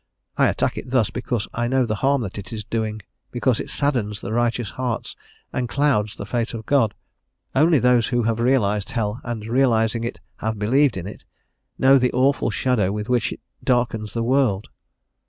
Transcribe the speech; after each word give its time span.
I 0.35 0.47
attack 0.47 0.79
it 0.79 0.89
thus, 0.89 1.11
because 1.11 1.47
I 1.53 1.67
know 1.67 1.85
the 1.85 1.93
harm 2.01 2.21
that 2.23 2.39
it 2.39 2.51
is 2.51 2.63
doing, 2.63 3.03
because 3.29 3.59
it 3.59 3.69
saddens 3.69 4.19
the 4.19 4.33
righteous 4.33 4.71
heart 4.71 5.15
and 5.53 5.69
clouds 5.69 6.15
the 6.15 6.25
face 6.25 6.55
of 6.55 6.65
God. 6.65 6.95
Only 7.53 7.77
those 7.77 8.07
who 8.07 8.23
have 8.23 8.39
realised 8.39 8.93
hell, 8.93 9.21
and 9.23 9.45
realising 9.45 10.03
it, 10.03 10.19
have 10.37 10.57
believed 10.57 10.97
in 10.97 11.05
it, 11.05 11.23
know 11.77 11.99
the 11.99 12.11
awful 12.13 12.49
shadow 12.49 12.91
with 12.91 13.09
which 13.09 13.31
it 13.31 13.41
darkens 13.63 14.13
the 14.13 14.23
world. 14.23 14.69